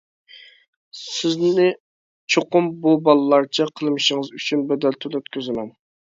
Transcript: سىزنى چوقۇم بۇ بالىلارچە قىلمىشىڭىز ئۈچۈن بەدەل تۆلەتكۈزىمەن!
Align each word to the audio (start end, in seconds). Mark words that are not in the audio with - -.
سىزنى 0.99 1.65
چوقۇم 2.35 2.69
بۇ 2.85 2.93
بالىلارچە 3.09 3.67
قىلمىشىڭىز 3.81 4.31
ئۈچۈن 4.39 4.63
بەدەل 4.73 4.97
تۆلەتكۈزىمەن! 5.05 5.69